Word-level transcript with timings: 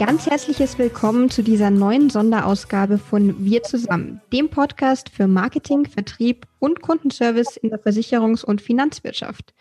ganz 0.00 0.24
herzliches 0.24 0.78
Willkommen 0.78 1.28
zu 1.28 1.42
dieser 1.42 1.68
neuen 1.68 2.08
Sonderausgabe 2.08 2.96
von 2.96 3.44
Wir 3.44 3.62
zusammen, 3.62 4.22
dem 4.32 4.48
Podcast 4.48 5.10
für 5.10 5.26
Marketing, 5.26 5.84
Vertrieb 5.84 6.46
und 6.58 6.80
Kundenservice 6.80 7.58
in 7.58 7.68
der 7.68 7.82
Versicherungs- 7.82 8.42
und 8.42 8.62
Finanzwirtschaft. 8.62 9.52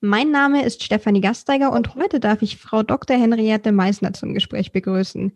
Mein 0.00 0.30
Name 0.30 0.64
ist 0.64 0.84
Stefanie 0.84 1.20
Gasteiger 1.20 1.72
und 1.72 1.96
heute 1.96 2.20
darf 2.20 2.40
ich 2.40 2.56
Frau 2.56 2.84
Dr. 2.84 3.16
Henriette 3.16 3.72
Meissner 3.72 4.12
zum 4.12 4.32
Gespräch 4.32 4.70
begrüßen. 4.70 5.32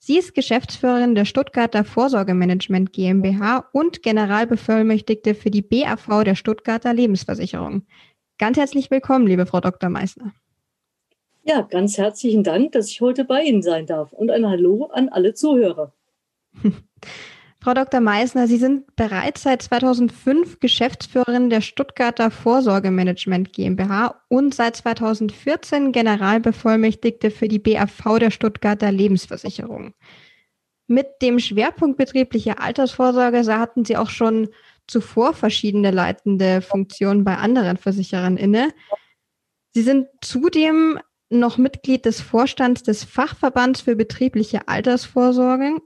Sie 0.00 0.18
ist 0.18 0.34
Geschäftsführerin 0.34 1.14
der 1.14 1.24
Stuttgarter 1.24 1.84
Vorsorgemanagement 1.84 2.92
GmbH 2.92 3.68
und 3.70 4.02
Generalbevollmächtigte 4.02 5.36
für 5.36 5.52
die 5.52 5.62
BAV 5.62 6.24
der 6.24 6.34
Stuttgarter 6.34 6.92
Lebensversicherung. 6.92 7.86
Ganz 8.36 8.56
herzlich 8.56 8.90
willkommen, 8.90 9.28
liebe 9.28 9.46
Frau 9.46 9.60
Dr. 9.60 9.90
Meissner. 9.90 10.32
Ja, 11.44 11.62
ganz 11.62 11.98
herzlichen 11.98 12.44
Dank, 12.44 12.72
dass 12.72 12.88
ich 12.88 13.00
heute 13.00 13.24
bei 13.24 13.42
Ihnen 13.42 13.62
sein 13.62 13.86
darf 13.86 14.12
und 14.12 14.30
ein 14.30 14.46
Hallo 14.46 14.86
an 14.92 15.08
alle 15.08 15.34
Zuhörer. 15.34 15.92
Frau 17.60 17.74
Dr. 17.74 18.00
Meissner, 18.00 18.46
Sie 18.48 18.56
sind 18.56 18.94
bereits 18.96 19.42
seit 19.42 19.62
2005 19.62 20.58
Geschäftsführerin 20.60 21.48
der 21.48 21.60
Stuttgarter 21.60 22.30
Vorsorgemanagement 22.30 23.52
GmbH 23.52 24.22
und 24.28 24.54
seit 24.54 24.76
2014 24.76 25.92
Generalbevollmächtigte 25.92 27.30
für 27.30 27.46
die 27.46 27.60
BAV 27.60 28.18
der 28.18 28.30
Stuttgarter 28.30 28.90
Lebensversicherung. 28.90 29.94
Mit 30.88 31.06
dem 31.22 31.38
Schwerpunkt 31.38 31.98
betriebliche 31.98 32.58
Altersvorsorge 32.58 33.46
hatten 33.46 33.84
Sie 33.84 33.96
auch 33.96 34.10
schon 34.10 34.48
zuvor 34.88 35.32
verschiedene 35.32 35.92
leitende 35.92 36.62
Funktionen 36.62 37.24
bei 37.24 37.36
anderen 37.36 37.76
Versicherern 37.76 38.36
inne. 38.36 38.70
Sie 39.72 39.82
sind 39.82 40.08
zudem 40.20 40.98
noch 41.38 41.58
Mitglied 41.58 42.04
des 42.04 42.20
Vorstands 42.20 42.82
des 42.82 43.04
Fachverbands 43.04 43.80
für 43.80 43.96
betriebliche 43.96 44.68
Altersvorsorge 44.68 45.76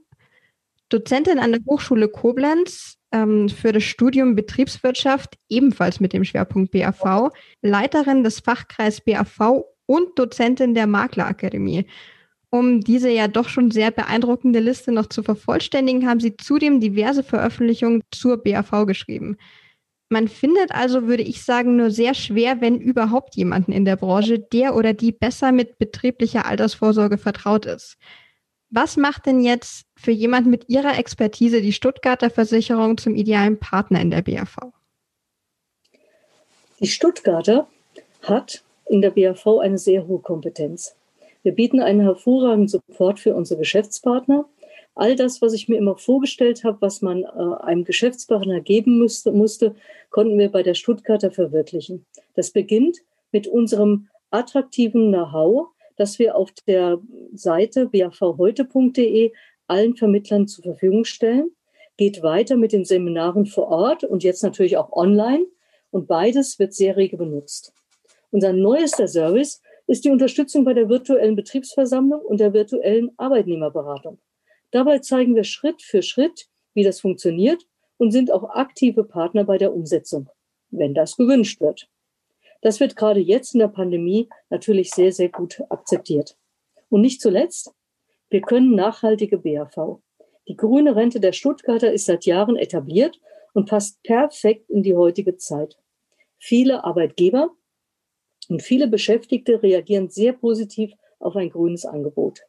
Dozentin 0.89 1.39
an 1.39 1.51
der 1.51 1.61
Hochschule 1.67 2.07
Koblenz 2.07 2.97
ähm, 3.11 3.49
für 3.49 3.71
das 3.71 3.83
Studium 3.83 4.35
Betriebswirtschaft, 4.35 5.37
ebenfalls 5.49 5.99
mit 5.99 6.13
dem 6.13 6.23
Schwerpunkt 6.23 6.71
BAV, 6.71 7.31
Leiterin 7.61 8.23
des 8.23 8.39
Fachkreis 8.39 9.01
BAV 9.01 9.65
und 9.85 10.17
Dozentin 10.17 10.73
der 10.73 10.87
Maklerakademie. 10.87 11.87
Um 12.49 12.79
diese 12.79 13.09
ja 13.09 13.27
doch 13.27 13.49
schon 13.49 13.71
sehr 13.71 13.91
beeindruckende 13.91 14.59
Liste 14.59 14.93
noch 14.93 15.07
zu 15.07 15.21
vervollständigen, 15.21 16.07
haben 16.07 16.21
sie 16.21 16.37
zudem 16.37 16.79
diverse 16.79 17.23
Veröffentlichungen 17.23 18.03
zur 18.11 18.41
BAV 18.41 18.85
geschrieben. 18.85 19.35
Man 20.09 20.29
findet 20.29 20.71
also, 20.71 21.07
würde 21.07 21.23
ich 21.23 21.43
sagen, 21.43 21.75
nur 21.75 21.91
sehr 21.91 22.13
schwer, 22.13 22.61
wenn 22.61 22.79
überhaupt 22.79 23.35
jemanden 23.35 23.73
in 23.73 23.83
der 23.83 23.97
Branche, 23.97 24.39
der 24.39 24.75
oder 24.75 24.93
die 24.93 25.11
besser 25.11 25.51
mit 25.51 25.77
betrieblicher 25.77 26.45
Altersvorsorge 26.45 27.17
vertraut 27.17 27.65
ist. 27.65 27.97
Was 28.69 28.97
macht 28.97 29.25
denn 29.25 29.41
jetzt 29.41 29.85
für 29.97 30.11
jemand 30.11 30.47
mit 30.47 30.69
Ihrer 30.69 30.97
Expertise 30.97 31.61
die 31.61 31.73
Stuttgarter 31.73 32.29
Versicherung 32.29 32.97
zum 32.97 33.15
idealen 33.15 33.59
Partner 33.59 34.01
in 34.01 34.11
der 34.11 34.21
BAV? 34.21 34.57
Die 36.79 36.87
Stuttgarter 36.87 37.67
hat 38.23 38.63
in 38.85 39.01
der 39.01 39.11
BAV 39.11 39.59
eine 39.59 39.77
sehr 39.77 40.07
hohe 40.07 40.19
Kompetenz. 40.19 40.95
Wir 41.43 41.53
bieten 41.53 41.79
einen 41.79 42.01
hervorragenden 42.01 42.67
Support 42.67 43.19
für 43.19 43.35
unsere 43.35 43.59
Geschäftspartner. 43.59 44.45
All 44.97 45.15
das, 45.15 45.43
was 45.43 45.53
ich 45.53 45.69
mir 45.69 45.77
immer 45.77 45.95
vorgestellt 45.95 46.63
habe, 46.63 46.81
was 46.81 47.03
man 47.03 47.21
äh, 47.21 47.27
einem 47.63 47.83
Geschäftspartner 47.83 48.61
geben 48.61 48.97
müsste, 48.97 49.31
musste, 49.31 49.75
konnten 50.09 50.39
wir 50.39 50.49
bei 50.49 50.63
der 50.63 50.73
Stuttgarter 50.73 51.29
verwirklichen. 51.29 52.07
Das 52.33 52.49
beginnt 52.49 52.97
mit 53.31 53.45
unserem 53.45 54.07
attraktiven 54.31 55.11
Know-how, 55.11 55.67
das 55.97 56.17
wir 56.17 56.35
auf 56.35 56.51
der 56.65 56.99
Seite 57.35 57.85
bavheute.de 57.89 59.33
allen 59.67 59.95
Vermittlern 59.95 60.47
zur 60.47 60.63
Verfügung 60.63 61.05
stellen. 61.05 61.51
Geht 61.97 62.23
weiter 62.23 62.57
mit 62.57 62.71
den 62.71 62.83
Seminaren 62.83 63.45
vor 63.45 63.67
Ort 63.67 64.03
und 64.03 64.23
jetzt 64.23 64.41
natürlich 64.41 64.77
auch 64.77 64.91
online. 64.91 65.45
Und 65.91 66.07
beides 66.07 66.57
wird 66.57 66.73
sehr 66.73 66.97
rege 66.97 67.17
benutzt. 67.17 67.71
Unser 68.31 68.51
neuester 68.51 69.07
Service 69.07 69.61
ist 69.85 70.05
die 70.05 70.09
Unterstützung 70.09 70.65
bei 70.65 70.73
der 70.73 70.89
virtuellen 70.89 71.35
Betriebsversammlung 71.35 72.21
und 72.21 72.39
der 72.39 72.53
virtuellen 72.53 73.11
Arbeitnehmerberatung. 73.17 74.17
Dabei 74.71 74.99
zeigen 74.99 75.35
wir 75.35 75.43
Schritt 75.43 75.81
für 75.81 76.01
Schritt, 76.01 76.47
wie 76.73 76.83
das 76.83 76.99
funktioniert 76.99 77.65
und 77.97 78.11
sind 78.11 78.31
auch 78.31 78.49
aktive 78.49 79.03
Partner 79.03 79.43
bei 79.43 79.57
der 79.57 79.73
Umsetzung, 79.73 80.29
wenn 80.69 80.93
das 80.93 81.15
gewünscht 81.15 81.61
wird. 81.61 81.89
Das 82.61 82.79
wird 82.79 82.95
gerade 82.95 83.19
jetzt 83.19 83.53
in 83.53 83.59
der 83.59 83.67
Pandemie 83.67 84.29
natürlich 84.49 84.91
sehr, 84.91 85.11
sehr 85.11 85.29
gut 85.29 85.61
akzeptiert. 85.69 86.37
Und 86.89 87.01
nicht 87.01 87.21
zuletzt, 87.21 87.71
wir 88.29 88.41
können 88.41 88.75
nachhaltige 88.75 89.37
BAV. 89.37 89.99
Die 90.47 90.55
grüne 90.55 90.95
Rente 90.95 91.19
der 91.19 91.33
Stuttgarter 91.33 91.91
ist 91.91 92.05
seit 92.05 92.25
Jahren 92.25 92.55
etabliert 92.55 93.19
und 93.53 93.69
passt 93.69 94.01
perfekt 94.03 94.69
in 94.69 94.83
die 94.83 94.95
heutige 94.95 95.37
Zeit. 95.37 95.77
Viele 96.39 96.83
Arbeitgeber 96.83 97.49
und 98.49 98.61
viele 98.61 98.87
Beschäftigte 98.87 99.61
reagieren 99.61 100.09
sehr 100.09 100.33
positiv 100.33 100.93
auf 101.19 101.35
ein 101.35 101.49
grünes 101.49 101.85
Angebot. 101.85 102.41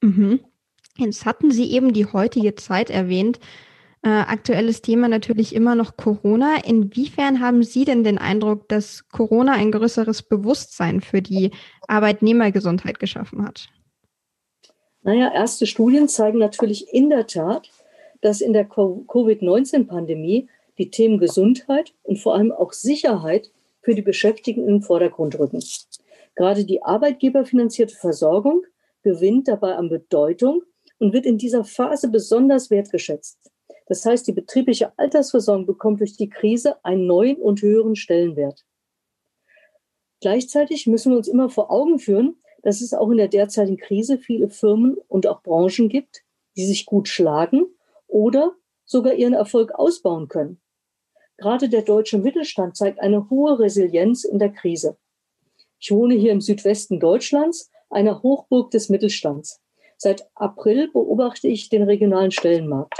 Mhm. 0.00 0.40
Jetzt 0.98 1.24
hatten 1.24 1.50
Sie 1.52 1.70
eben 1.72 1.92
die 1.92 2.06
heutige 2.06 2.56
Zeit 2.56 2.90
erwähnt. 2.90 3.38
Äh, 4.02 4.08
aktuelles 4.08 4.82
Thema 4.82 5.08
natürlich 5.08 5.54
immer 5.54 5.74
noch 5.74 5.96
Corona. 5.96 6.56
Inwiefern 6.64 7.40
haben 7.40 7.62
Sie 7.62 7.84
denn 7.84 8.02
den 8.02 8.18
Eindruck, 8.18 8.68
dass 8.68 9.08
Corona 9.08 9.52
ein 9.52 9.70
größeres 9.70 10.22
Bewusstsein 10.22 11.00
für 11.00 11.22
die 11.22 11.52
Arbeitnehmergesundheit 11.86 12.98
geschaffen 12.98 13.46
hat? 13.46 13.68
Naja, 15.02 15.32
erste 15.32 15.66
Studien 15.66 16.08
zeigen 16.08 16.38
natürlich 16.38 16.92
in 16.92 17.10
der 17.10 17.26
Tat, 17.26 17.70
dass 18.20 18.40
in 18.40 18.52
der 18.52 18.64
Covid-19-Pandemie 18.64 20.48
die 20.78 20.90
Themen 20.90 21.18
Gesundheit 21.18 21.94
und 22.02 22.18
vor 22.18 22.34
allem 22.34 22.52
auch 22.52 22.72
Sicherheit 22.72 23.50
für 23.80 23.94
die 23.94 24.02
Beschäftigten 24.02 24.66
den 24.66 24.82
Vordergrund 24.82 25.38
rücken. 25.38 25.62
Gerade 26.34 26.64
die 26.64 26.82
arbeitgeberfinanzierte 26.82 27.94
Versorgung 27.94 28.64
gewinnt 29.02 29.48
dabei 29.48 29.74
an 29.74 29.88
Bedeutung 29.88 30.62
und 30.98 31.12
wird 31.12 31.26
in 31.26 31.38
dieser 31.38 31.64
Phase 31.64 32.08
besonders 32.08 32.70
wertgeschätzt. 32.70 33.38
Das 33.86 34.04
heißt, 34.04 34.26
die 34.26 34.32
betriebliche 34.32 34.92
Altersversorgung 34.98 35.66
bekommt 35.66 36.00
durch 36.00 36.16
die 36.16 36.28
Krise 36.28 36.84
einen 36.84 37.06
neuen 37.06 37.36
und 37.36 37.62
höheren 37.62 37.96
Stellenwert. 37.96 38.64
Gleichzeitig 40.20 40.86
müssen 40.86 41.12
wir 41.12 41.16
uns 41.16 41.28
immer 41.28 41.48
vor 41.48 41.70
Augen 41.70 41.98
führen, 41.98 42.36
dass 42.62 42.80
es 42.80 42.92
auch 42.92 43.10
in 43.10 43.18
der 43.18 43.28
derzeitigen 43.28 43.78
Krise 43.78 44.18
viele 44.18 44.50
Firmen 44.50 44.96
und 45.08 45.26
auch 45.26 45.42
Branchen 45.42 45.88
gibt, 45.88 46.24
die 46.56 46.66
sich 46.66 46.86
gut 46.86 47.08
schlagen 47.08 47.66
oder 48.06 48.54
sogar 48.84 49.14
ihren 49.14 49.34
Erfolg 49.34 49.72
ausbauen 49.72 50.28
können. 50.28 50.60
Gerade 51.36 51.68
der 51.68 51.82
deutsche 51.82 52.18
Mittelstand 52.18 52.76
zeigt 52.76 53.00
eine 53.00 53.30
hohe 53.30 53.60
Resilienz 53.60 54.24
in 54.24 54.40
der 54.40 54.50
Krise. 54.50 54.98
Ich 55.78 55.92
wohne 55.92 56.14
hier 56.14 56.32
im 56.32 56.40
Südwesten 56.40 56.98
Deutschlands, 56.98 57.70
einer 57.88 58.22
Hochburg 58.22 58.72
des 58.72 58.88
Mittelstands. 58.88 59.60
Seit 60.00 60.30
April 60.36 60.88
beobachte 60.92 61.48
ich 61.48 61.70
den 61.70 61.82
regionalen 61.82 62.30
Stellenmarkt. 62.30 62.94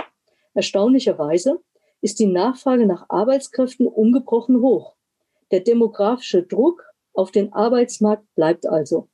Erstaunlicherweise 0.55 1.61
ist 2.01 2.19
die 2.19 2.27
Nachfrage 2.27 2.87
nach 2.87 3.07
Arbeitskräften 3.09 3.87
ungebrochen 3.87 4.61
hoch. 4.61 4.97
Der 5.53 5.61
demografische 5.61 6.43
Druck 6.43 6.85
auf 7.13 7.31
den 7.31 7.53
Arbeitsmarkt 7.53 8.25
bleibt 8.35 8.67
also. 8.67 9.09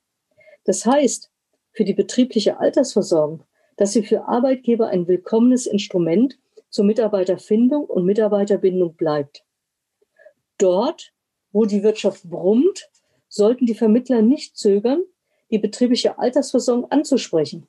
Das 0.63 0.83
heißt, 0.83 1.31
für 1.73 1.85
die 1.85 1.93
betriebliche 1.93 2.59
Altersversorgung, 2.59 3.43
dass 3.77 3.91
sie 3.91 4.01
für 4.01 4.27
Arbeitgeber 4.27 4.87
ein 4.87 5.07
willkommenes 5.07 5.67
Instrument 5.67 6.39
zur 6.69 6.85
Mitarbeiterfindung 6.85 7.85
und 7.85 8.05
Mitarbeiterbindung 8.05 8.95
bleibt. 8.95 9.43
Dort, 10.57 11.13
wo 11.51 11.65
die 11.65 11.83
Wirtschaft 11.83 12.23
brummt, 12.23 12.89
sollten 13.27 13.67
die 13.67 13.75
Vermittler 13.75 14.23
nicht 14.23 14.57
zögern, 14.57 15.03
die 15.51 15.59
betriebliche 15.59 16.17
Altersversorgung 16.17 16.89
anzusprechen. 16.89 17.67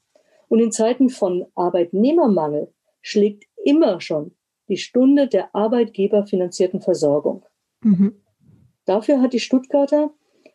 Und 0.49 0.61
in 0.61 0.73
Zeiten 0.73 1.09
von 1.09 1.47
Arbeitnehmermangel 1.55 2.73
schlägt 3.01 3.45
immer 3.65 4.01
schon 4.01 4.33
die 4.69 4.77
Stunde 4.77 5.29
der 5.29 5.55
arbeitgeberfinanzierten 5.55 6.81
Versorgung. 6.81 7.45
Mhm. 7.83 8.21
Dafür 8.85 9.21
hat 9.21 9.33
die 9.33 9.41
Stuttgarter 9.41 10.11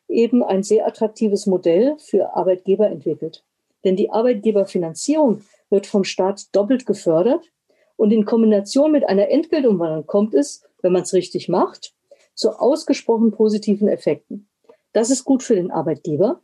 eben 0.07 0.43
ein 0.43 0.63
sehr 0.63 0.85
attraktives 0.85 1.45
Modell 1.45 1.97
für 1.99 2.35
Arbeitgeber 2.35 2.89
entwickelt. 2.89 3.43
Denn 3.83 3.95
die 3.95 4.11
Arbeitgeberfinanzierung 4.11 5.41
wird 5.69 5.87
vom 5.87 6.03
Staat 6.03 6.55
doppelt 6.55 6.85
gefördert 6.85 7.51
und 7.95 8.11
in 8.11 8.25
Kombination 8.25 8.91
mit 8.91 9.07
einer 9.07 9.29
Entgeltumwandlung 9.29 10.05
kommt 10.05 10.33
es, 10.33 10.63
wenn 10.81 10.91
man 10.91 11.03
es 11.03 11.13
richtig 11.13 11.49
macht, 11.49 11.93
zu 12.33 12.51
ausgesprochen 12.51 13.31
positiven 13.31 13.87
Effekten. 13.87 14.49
Das 14.93 15.09
ist 15.09 15.23
gut 15.23 15.43
für 15.43 15.55
den 15.55 15.71
Arbeitgeber, 15.71 16.41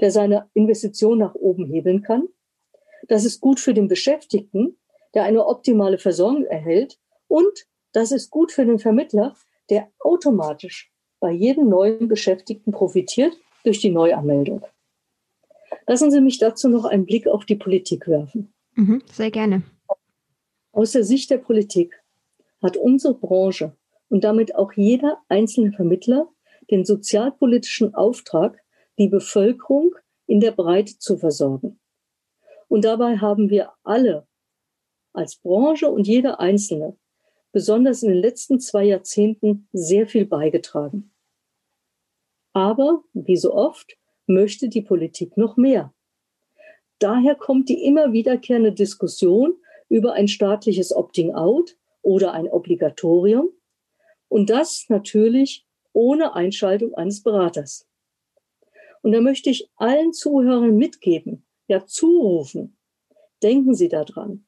der 0.00 0.10
seine 0.10 0.48
Investition 0.54 1.18
nach 1.18 1.34
oben 1.34 1.66
hebeln 1.66 2.02
kann. 2.02 2.28
Das 3.08 3.24
ist 3.24 3.40
gut 3.40 3.60
für 3.60 3.74
den 3.74 3.88
Beschäftigten, 3.88 4.76
der 5.14 5.24
eine 5.24 5.46
optimale 5.46 5.98
Versorgung 5.98 6.44
erhält. 6.44 6.98
Und 7.28 7.66
das 7.92 8.12
ist 8.12 8.30
gut 8.30 8.52
für 8.52 8.64
den 8.64 8.78
Vermittler, 8.78 9.36
der 9.70 9.90
automatisch 10.00 10.92
bei 11.20 11.30
jedem 11.30 11.68
neuen 11.68 12.08
Beschäftigten 12.08 12.72
profitiert 12.72 13.36
durch 13.64 13.80
die 13.80 13.90
Neuanmeldung. 13.90 14.64
Lassen 15.86 16.10
Sie 16.10 16.20
mich 16.20 16.38
dazu 16.38 16.68
noch 16.68 16.84
einen 16.84 17.06
Blick 17.06 17.26
auf 17.26 17.44
die 17.44 17.56
Politik 17.56 18.08
werfen. 18.08 18.52
Mhm, 18.74 19.02
sehr 19.10 19.30
gerne. 19.30 19.62
Aus 20.72 20.92
der 20.92 21.04
Sicht 21.04 21.30
der 21.30 21.38
Politik 21.38 22.02
hat 22.62 22.76
unsere 22.76 23.14
Branche 23.14 23.76
und 24.08 24.24
damit 24.24 24.54
auch 24.54 24.72
jeder 24.72 25.18
einzelne 25.28 25.72
Vermittler 25.72 26.28
den 26.70 26.84
sozialpolitischen 26.84 27.94
Auftrag, 27.94 28.58
die 28.98 29.08
Bevölkerung 29.08 29.94
in 30.26 30.40
der 30.40 30.52
Breite 30.52 30.98
zu 30.98 31.16
versorgen. 31.18 31.78
Und 32.72 32.86
dabei 32.86 33.18
haben 33.18 33.50
wir 33.50 33.70
alle 33.82 34.26
als 35.12 35.36
Branche 35.36 35.90
und 35.90 36.06
jeder 36.06 36.40
Einzelne 36.40 36.96
besonders 37.52 38.02
in 38.02 38.08
den 38.08 38.22
letzten 38.22 38.60
zwei 38.60 38.84
Jahrzehnten 38.84 39.68
sehr 39.74 40.06
viel 40.06 40.24
beigetragen. 40.24 41.12
Aber, 42.54 43.04
wie 43.12 43.36
so 43.36 43.52
oft, 43.52 43.98
möchte 44.26 44.70
die 44.70 44.80
Politik 44.80 45.36
noch 45.36 45.58
mehr. 45.58 45.92
Daher 46.98 47.34
kommt 47.34 47.68
die 47.68 47.84
immer 47.84 48.14
wiederkehrende 48.14 48.72
Diskussion 48.72 49.54
über 49.90 50.14
ein 50.14 50.26
staatliches 50.26 50.96
Opting-out 50.96 51.76
oder 52.00 52.32
ein 52.32 52.48
Obligatorium 52.48 53.50
und 54.28 54.48
das 54.48 54.86
natürlich 54.88 55.66
ohne 55.92 56.34
Einschaltung 56.34 56.94
eines 56.94 57.22
Beraters. 57.22 57.86
Und 59.02 59.12
da 59.12 59.20
möchte 59.20 59.50
ich 59.50 59.68
allen 59.76 60.14
Zuhörern 60.14 60.74
mitgeben, 60.74 61.44
ja 61.72 61.86
zurufen, 61.86 62.76
denken 63.42 63.74
Sie 63.74 63.88
daran. 63.88 64.46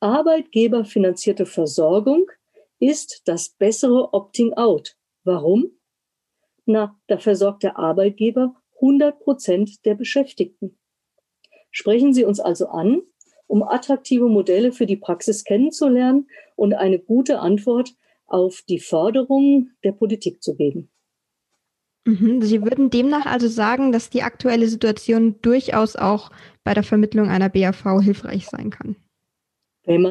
Arbeitgeberfinanzierte 0.00 1.46
Versorgung 1.46 2.30
ist 2.78 3.22
das 3.24 3.48
bessere 3.48 4.12
Opting-out. 4.12 4.96
Warum? 5.24 5.72
Na, 6.66 7.00
da 7.06 7.18
versorgt 7.18 7.62
der 7.62 7.78
Arbeitgeber 7.78 8.54
100 8.76 9.18
Prozent 9.20 9.84
der 9.84 9.94
Beschäftigten. 9.94 10.78
Sprechen 11.70 12.12
Sie 12.12 12.24
uns 12.24 12.40
also 12.40 12.68
an, 12.68 13.02
um 13.46 13.62
attraktive 13.62 14.28
Modelle 14.28 14.72
für 14.72 14.86
die 14.86 14.96
Praxis 14.96 15.44
kennenzulernen 15.44 16.28
und 16.56 16.74
eine 16.74 16.98
gute 16.98 17.40
Antwort 17.40 17.94
auf 18.26 18.62
die 18.68 18.78
Forderungen 18.78 19.76
der 19.84 19.92
Politik 19.92 20.42
zu 20.42 20.54
geben. 20.54 20.90
Mhm. 22.08 22.40
Sie 22.40 22.62
würden 22.62 22.88
demnach 22.88 23.26
also 23.26 23.48
sagen, 23.48 23.92
dass 23.92 24.08
die 24.08 24.22
aktuelle 24.22 24.66
Situation 24.66 25.36
durchaus 25.42 25.94
auch 25.94 26.30
bei 26.64 26.72
der 26.72 26.82
Vermittlung 26.82 27.28
einer 27.28 27.50
BAV 27.50 28.00
hilfreich 28.00 28.46
sein 28.46 28.70
kann. 28.70 28.96
Wenn 29.84 30.00
man 30.00 30.06